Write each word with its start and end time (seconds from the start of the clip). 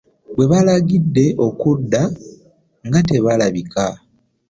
Be 0.35 0.43
baalagidde 0.51 1.25
okudda 1.47 2.01
nga 2.85 2.99
tebalabika! 3.07 3.85